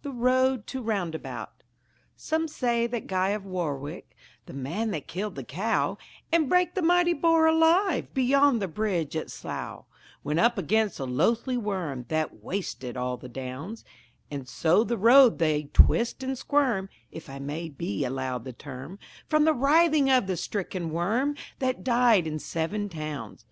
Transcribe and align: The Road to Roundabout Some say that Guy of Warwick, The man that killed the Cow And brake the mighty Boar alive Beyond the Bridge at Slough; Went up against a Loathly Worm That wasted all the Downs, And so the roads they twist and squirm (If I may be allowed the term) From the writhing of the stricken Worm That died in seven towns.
The 0.00 0.10
Road 0.10 0.66
to 0.68 0.80
Roundabout 0.80 1.62
Some 2.16 2.48
say 2.48 2.86
that 2.86 3.06
Guy 3.06 3.28
of 3.36 3.44
Warwick, 3.44 4.16
The 4.46 4.54
man 4.54 4.90
that 4.92 5.06
killed 5.06 5.34
the 5.34 5.44
Cow 5.44 5.98
And 6.32 6.48
brake 6.48 6.74
the 6.74 6.80
mighty 6.80 7.12
Boar 7.12 7.44
alive 7.44 8.14
Beyond 8.14 8.62
the 8.62 8.68
Bridge 8.68 9.14
at 9.18 9.30
Slough; 9.30 9.84
Went 10.24 10.40
up 10.40 10.56
against 10.56 10.98
a 10.98 11.04
Loathly 11.04 11.58
Worm 11.58 12.06
That 12.08 12.42
wasted 12.42 12.96
all 12.96 13.18
the 13.18 13.28
Downs, 13.28 13.84
And 14.30 14.48
so 14.48 14.82
the 14.82 14.96
roads 14.96 15.36
they 15.36 15.64
twist 15.64 16.22
and 16.22 16.38
squirm 16.38 16.88
(If 17.12 17.28
I 17.28 17.38
may 17.38 17.68
be 17.68 18.02
allowed 18.06 18.44
the 18.46 18.54
term) 18.54 18.98
From 19.28 19.44
the 19.44 19.52
writhing 19.52 20.08
of 20.10 20.26
the 20.26 20.38
stricken 20.38 20.88
Worm 20.88 21.36
That 21.58 21.84
died 21.84 22.26
in 22.26 22.38
seven 22.38 22.88
towns. 22.88 23.44